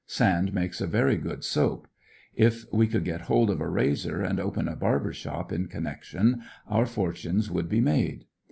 Sand 0.07 0.51
makes 0.51 0.81
a 0.81 0.87
very 0.87 1.15
good 1.15 1.43
soap. 1.43 1.87
If 2.33 2.65
we 2.73 2.87
could 2.87 3.05
get 3.05 3.21
hold 3.21 3.51
of 3.51 3.61
a 3.61 3.69
razor 3.69 4.23
and 4.23 4.39
open 4.39 4.67
a 4.67 4.75
barber 4.75 5.13
shop 5.13 5.51
in 5.51 5.67
connection, 5.67 6.41
our 6.67 6.87
for 6.87 7.13
tunes 7.13 7.51
would 7.51 7.69
be 7.69 7.81
made. 7.81 8.25